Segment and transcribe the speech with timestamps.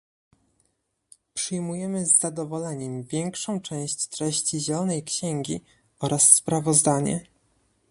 [1.33, 5.61] Przyjmujemy z zadowoleniem większą część treści zielonej księgi
[5.99, 7.25] oraz sprawozdanie